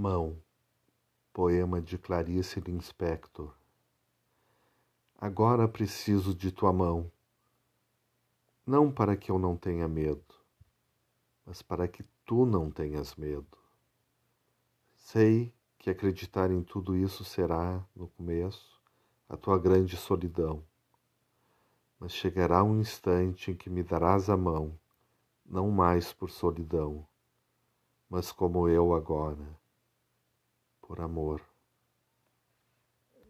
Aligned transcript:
Mão, 0.00 0.40
poema 1.32 1.82
de 1.82 1.98
Clarice 1.98 2.60
Lispector. 2.60 3.52
Agora 5.18 5.66
preciso 5.66 6.32
de 6.32 6.52
tua 6.52 6.72
mão, 6.72 7.10
não 8.64 8.92
para 8.92 9.16
que 9.16 9.28
eu 9.28 9.40
não 9.40 9.56
tenha 9.56 9.88
medo, 9.88 10.36
mas 11.44 11.62
para 11.62 11.88
que 11.88 12.04
tu 12.24 12.46
não 12.46 12.70
tenhas 12.70 13.16
medo. 13.16 13.58
Sei 14.94 15.52
que 15.76 15.90
acreditar 15.90 16.52
em 16.52 16.62
tudo 16.62 16.94
isso 16.94 17.24
será, 17.24 17.84
no 17.92 18.06
começo, 18.06 18.80
a 19.28 19.36
tua 19.36 19.58
grande 19.58 19.96
solidão. 19.96 20.62
Mas 21.98 22.12
chegará 22.12 22.62
um 22.62 22.78
instante 22.78 23.50
em 23.50 23.56
que 23.56 23.68
me 23.68 23.82
darás 23.82 24.30
a 24.30 24.36
mão, 24.36 24.78
não 25.44 25.72
mais 25.72 26.12
por 26.12 26.30
solidão, 26.30 27.04
mas 28.08 28.30
como 28.30 28.68
eu 28.68 28.94
agora 28.94 29.57
por 30.98 31.04
amor. 31.04 31.57